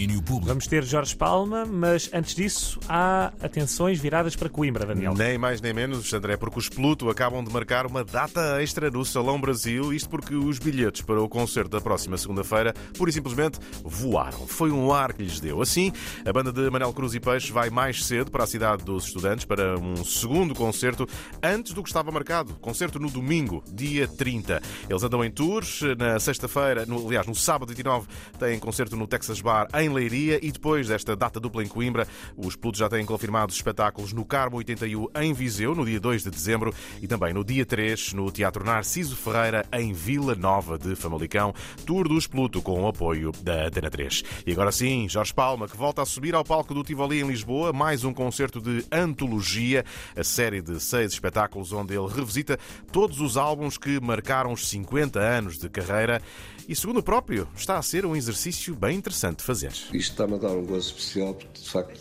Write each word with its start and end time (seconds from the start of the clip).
Domínio 0.00 0.22
público. 0.22 0.46
Vamos 0.46 0.66
ter 0.66 0.82
Jorge 0.82 1.14
Palma, 1.14 1.66
mas 1.66 2.08
antes 2.14 2.34
disso 2.34 2.80
há 2.88 3.34
atenções 3.42 4.00
viradas 4.00 4.34
para 4.34 4.48
Coimbra, 4.48 4.86
Daniel. 4.86 5.12
Nem 5.12 5.36
mais 5.36 5.60
nem 5.60 5.74
menos, 5.74 6.10
André, 6.14 6.38
porque 6.38 6.58
os 6.58 6.70
Pluto 6.70 7.10
acabam 7.10 7.44
de 7.44 7.52
marcar 7.52 7.84
uma 7.84 8.02
data 8.02 8.62
extra 8.62 8.90
no 8.90 9.04
Salão 9.04 9.38
Brasil, 9.38 9.92
isto 9.92 10.08
porque 10.08 10.34
os 10.34 10.58
bilhetes 10.58 11.02
para 11.02 11.20
o 11.20 11.28
concerto 11.28 11.68
da 11.68 11.82
próxima 11.82 12.16
segunda-feira, 12.16 12.72
pura 12.96 13.10
e 13.10 13.12
simplesmente, 13.12 13.58
voaram. 13.84 14.46
Foi 14.46 14.70
um 14.70 14.90
ar 14.90 15.12
que 15.12 15.22
lhes 15.22 15.38
deu. 15.38 15.60
Assim, 15.60 15.92
a 16.24 16.32
banda 16.32 16.50
de 16.50 16.70
Manel 16.70 16.94
Cruz 16.94 17.14
e 17.14 17.20
Peixe 17.20 17.52
vai 17.52 17.68
mais 17.68 18.02
cedo 18.06 18.30
para 18.30 18.44
a 18.44 18.46
cidade 18.46 18.82
dos 18.82 19.04
estudantes 19.04 19.44
para 19.44 19.78
um 19.78 20.02
segundo 20.02 20.54
concerto 20.54 21.06
antes 21.42 21.74
do 21.74 21.82
que 21.82 21.90
estava 21.90 22.10
marcado. 22.10 22.54
Concerto 22.54 22.98
no 22.98 23.10
domingo, 23.10 23.62
dia 23.70 24.08
30. 24.08 24.62
Eles 24.88 25.02
andam 25.02 25.22
em 25.22 25.30
tours, 25.30 25.82
na 25.98 26.18
sexta-feira, 26.18 26.86
aliás, 27.06 27.26
no 27.26 27.34
sábado 27.34 27.68
29, 27.68 28.08
têm 28.38 28.58
concerto 28.58 28.96
no 28.96 29.06
Texas 29.06 29.42
Bar 29.42 29.68
em 29.74 29.89
Leiria 29.92 30.38
e 30.42 30.50
depois 30.50 30.88
desta 30.88 31.14
data 31.14 31.38
dupla 31.40 31.62
em 31.62 31.68
Coimbra, 31.68 32.06
os 32.36 32.56
Plutos 32.56 32.80
já 32.80 32.88
têm 32.88 33.04
confirmados 33.04 33.56
espetáculos 33.56 34.12
no 34.12 34.24
Carmo 34.24 34.56
81 34.58 35.08
em 35.16 35.32
Viseu, 35.32 35.74
no 35.74 35.84
dia 35.84 36.00
2 36.00 36.24
de 36.24 36.30
dezembro 36.30 36.74
e 37.00 37.06
também 37.06 37.32
no 37.32 37.44
dia 37.44 37.64
3 37.64 38.12
no 38.12 38.30
Teatro 38.30 38.64
Narciso 38.64 39.16
Ferreira 39.16 39.66
em 39.72 39.92
Vila 39.92 40.34
Nova 40.34 40.78
de 40.78 40.94
Famalicão, 40.94 41.54
Tour 41.84 42.08
dos 42.08 42.26
Pluto 42.26 42.62
com 42.62 42.82
o 42.82 42.88
apoio 42.88 43.32
da 43.42 43.66
Antena 43.66 43.90
3. 43.90 44.22
E 44.46 44.52
agora 44.52 44.72
sim, 44.72 45.08
Jorge 45.08 45.34
Palma, 45.34 45.68
que 45.68 45.76
volta 45.76 46.02
a 46.02 46.06
subir 46.06 46.34
ao 46.34 46.44
palco 46.44 46.74
do 46.74 46.82
Tivoli 46.82 47.20
em 47.20 47.26
Lisboa, 47.26 47.72
mais 47.72 48.04
um 48.04 48.12
concerto 48.12 48.60
de 48.60 48.84
antologia, 48.90 49.84
a 50.16 50.24
série 50.24 50.60
de 50.60 50.80
seis 50.80 51.12
espetáculos 51.12 51.72
onde 51.72 51.94
ele 51.94 52.08
revisita 52.08 52.58
todos 52.92 53.20
os 53.20 53.36
álbuns 53.36 53.78
que 53.78 54.00
marcaram 54.00 54.52
os 54.52 54.68
50 54.68 55.18
anos 55.18 55.58
de 55.58 55.68
carreira 55.68 56.20
e, 56.68 56.76
segundo 56.76 56.98
o 56.98 57.02
próprio, 57.02 57.48
está 57.56 57.78
a 57.78 57.82
ser 57.82 58.06
um 58.06 58.14
exercício 58.14 58.74
bem 58.74 58.96
interessante 58.96 59.38
de 59.38 59.44
fazer. 59.44 59.72
Isto 59.92 59.96
está-me 59.96 60.34
a 60.34 60.38
dar 60.38 60.50
um 60.50 60.64
gozo 60.64 60.88
especial 60.88 61.34
porque, 61.34 61.60
de 61.60 61.68
facto, 61.68 62.00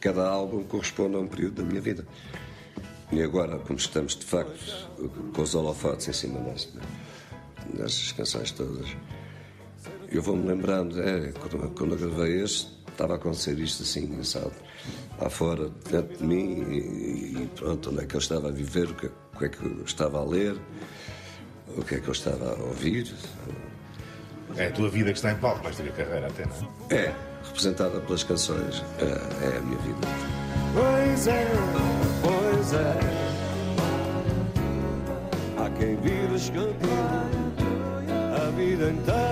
cada 0.00 0.26
álbum 0.26 0.62
corresponde 0.64 1.16
a 1.16 1.18
um 1.18 1.26
período 1.26 1.62
da 1.62 1.62
minha 1.62 1.80
vida. 1.80 2.06
E 3.12 3.22
agora, 3.22 3.58
como 3.58 3.78
estamos, 3.78 4.16
de 4.16 4.24
facto, 4.24 4.90
com 5.34 5.42
os 5.42 5.54
holofotes 5.54 6.08
em 6.08 6.12
cima 6.12 6.40
destas, 6.40 6.82
destas 7.72 8.12
canções 8.12 8.50
todas, 8.50 8.88
eu 10.10 10.22
vou-me 10.22 10.46
lembrando, 10.46 11.00
é, 11.00 11.32
quando, 11.32 11.74
quando 11.74 11.92
eu 11.94 12.10
gravei 12.10 12.42
este, 12.42 12.70
estava 12.88 13.14
a 13.14 13.16
acontecer 13.16 13.58
isto 13.58 13.82
assim, 13.82 14.04
engraçado, 14.04 14.52
lá 15.20 15.28
fora, 15.28 15.70
dentro 15.90 16.18
de 16.18 16.24
mim, 16.24 16.62
e, 16.70 17.42
e 17.42 17.50
pronto, 17.56 17.90
onde 17.90 18.02
é 18.02 18.06
que 18.06 18.14
eu 18.14 18.20
estava 18.20 18.48
a 18.48 18.52
viver, 18.52 18.90
o 18.90 18.94
que, 18.94 19.06
o 19.06 19.38
que 19.38 19.44
é 19.44 19.48
que 19.48 19.64
eu 19.64 19.84
estava 19.84 20.18
a 20.18 20.24
ler, 20.24 20.56
o 21.76 21.82
que 21.82 21.96
é 21.96 22.00
que 22.00 22.08
eu 22.08 22.12
estava 22.12 22.54
a 22.54 22.62
ouvir. 22.62 23.12
É 24.56 24.66
a 24.66 24.70
tua 24.70 24.88
vida 24.88 25.10
que 25.10 25.18
está 25.18 25.32
em 25.32 25.36
palco, 25.36 25.62
vais 25.62 25.76
ter 25.76 25.88
a 25.88 25.92
carreira 25.92 26.26
até, 26.28 26.44
não 26.46 26.52
é? 26.90 26.94
É, 26.94 27.12
representada 27.44 28.00
pelas 28.00 28.22
canções, 28.22 28.84
é, 28.98 29.04
é 29.04 29.58
a 29.58 29.60
minha 29.60 29.78
vida. 29.78 29.98
Pois 30.74 31.26
é, 31.26 31.46
pois 32.22 32.72
é. 32.72 33.24
Há 35.58 35.70
quem 35.70 35.96
vires 35.96 36.50
campeão 36.50 37.44
a 38.34 38.50
vida 38.50 38.90
inteira. 38.90 39.23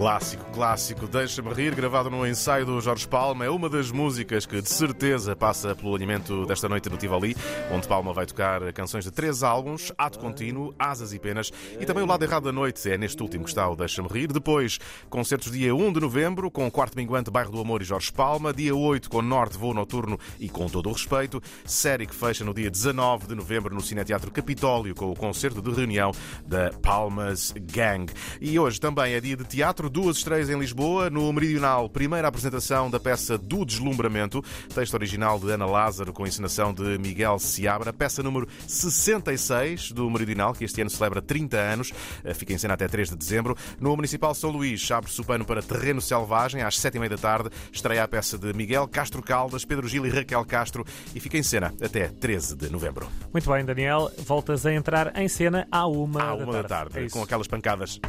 Clássico, 0.00 0.42
clássico, 0.54 1.06
Deixa-me 1.06 1.52
Rir, 1.52 1.74
gravado 1.74 2.08
no 2.08 2.26
ensaio 2.26 2.64
do 2.64 2.80
Jorge 2.80 3.06
Palma, 3.06 3.44
é 3.44 3.50
uma 3.50 3.68
das 3.68 3.90
músicas 3.90 4.46
que 4.46 4.62
de 4.62 4.70
certeza 4.70 5.36
passa 5.36 5.76
pelo 5.76 5.94
alinhamento 5.94 6.46
desta 6.46 6.70
noite 6.70 6.88
no 6.88 6.96
Tivoli, 6.96 7.36
onde 7.70 7.86
Palma 7.86 8.10
vai 8.10 8.24
tocar 8.24 8.72
canções 8.72 9.04
de 9.04 9.10
três 9.10 9.42
álbuns, 9.42 9.92
Ato 9.98 10.18
Contínuo, 10.18 10.74
Asas 10.78 11.12
e 11.12 11.18
Penas, 11.18 11.52
e 11.78 11.84
também 11.84 12.02
o 12.02 12.06
lado 12.06 12.24
errado 12.24 12.44
da 12.44 12.50
noite, 12.50 12.90
é 12.90 12.96
neste 12.96 13.22
último 13.22 13.44
que 13.44 13.50
está 13.50 13.68
o 13.68 13.76
Deixa-me 13.76 14.08
Rir. 14.08 14.32
Depois, 14.32 14.78
concertos 15.10 15.52
dia 15.52 15.74
1 15.74 15.92
de 15.92 16.00
novembro, 16.00 16.50
com 16.50 16.66
o 16.66 16.70
quarto 16.70 16.96
minguante 16.96 17.30
Bairro 17.30 17.52
do 17.52 17.60
Amor 17.60 17.82
e 17.82 17.84
Jorge 17.84 18.10
Palma, 18.10 18.54
dia 18.54 18.74
8 18.74 19.10
com 19.10 19.20
Norte 19.20 19.58
Voo 19.58 19.74
Noturno 19.74 20.18
e 20.38 20.48
com 20.48 20.66
todo 20.66 20.88
o 20.88 20.92
respeito, 20.92 21.42
série 21.66 22.06
que 22.06 22.14
fecha 22.14 22.42
no 22.42 22.54
dia 22.54 22.70
19 22.70 23.26
de 23.26 23.34
novembro 23.34 23.74
no 23.74 23.82
Cineteatro 23.82 24.30
Capitólio, 24.30 24.94
com 24.94 25.10
o 25.10 25.14
concerto 25.14 25.60
de 25.60 25.70
reunião 25.70 26.10
da 26.46 26.70
Palmas 26.80 27.52
Gang. 27.70 28.10
E 28.40 28.58
hoje 28.58 28.80
também 28.80 29.12
é 29.12 29.20
dia 29.20 29.36
de 29.36 29.44
teatro, 29.44 29.89
duas 29.90 30.18
estreias 30.18 30.48
em 30.48 30.58
Lisboa. 30.58 31.10
No 31.10 31.32
Meridional, 31.32 31.88
primeira 31.88 32.28
apresentação 32.28 32.88
da 32.88 33.00
peça 33.00 33.36
Do 33.36 33.64
Deslumbramento, 33.64 34.42
texto 34.74 34.94
original 34.94 35.38
de 35.38 35.50
Ana 35.50 35.66
Lázaro 35.66 36.12
com 36.12 36.26
encenação 36.26 36.72
de 36.72 36.96
Miguel 36.98 37.38
Seabra, 37.38 37.92
peça 37.92 38.22
número 38.22 38.48
66 38.66 39.92
do 39.92 40.08
Meridional, 40.08 40.54
que 40.54 40.64
este 40.64 40.80
ano 40.80 40.90
celebra 40.90 41.20
30 41.20 41.56
anos, 41.56 41.92
eh, 42.24 42.32
fica 42.32 42.52
em 42.52 42.58
cena 42.58 42.74
até 42.74 42.86
3 42.86 43.10
de 43.10 43.16
dezembro. 43.16 43.56
No 43.80 43.96
Municipal 43.96 44.34
São 44.34 44.50
Luís, 44.50 44.88
abre-se 44.90 45.20
o 45.20 45.24
pano 45.24 45.44
para 45.44 45.62
Terreno 45.62 46.00
Selvagem, 46.00 46.62
às 46.62 46.78
7h30 46.78 47.08
da 47.08 47.18
tarde, 47.18 47.50
estreia 47.72 48.04
a 48.04 48.08
peça 48.08 48.38
de 48.38 48.52
Miguel 48.52 48.86
Castro 48.86 49.22
Caldas, 49.22 49.64
Pedro 49.64 49.88
Gil 49.88 50.06
e 50.06 50.10
Raquel 50.10 50.44
Castro 50.44 50.84
e 51.14 51.18
fica 51.20 51.36
em 51.36 51.42
cena 51.42 51.74
até 51.82 52.08
13 52.08 52.56
de 52.56 52.70
novembro. 52.70 53.08
Muito 53.32 53.50
bem, 53.50 53.64
Daniel, 53.64 54.10
voltas 54.24 54.64
a 54.64 54.72
entrar 54.72 55.16
em 55.18 55.28
cena 55.28 55.66
à 55.70 55.86
uma, 55.86 56.22
à 56.22 56.34
uma 56.34 56.52
da 56.52 56.62
tarde, 56.62 56.62
da 56.62 57.00
tarde 57.00 57.06
é 57.06 57.08
com 57.08 57.22
aquelas 57.22 57.48
pancadas 57.48 58.00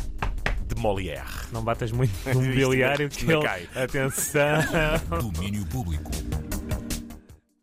de 0.74 0.82
Molière. 0.82 1.48
Não 1.52 1.64
batas 1.64 1.92
muito 1.92 2.12
no 2.34 2.42
mobiliário 2.42 3.10
que 3.10 3.26
ele... 3.26 3.70
Atenção. 3.76 4.60
Domínio 5.10 5.66
público. 5.68 6.12